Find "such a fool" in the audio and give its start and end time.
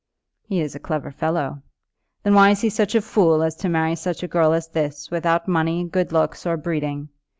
2.71-3.43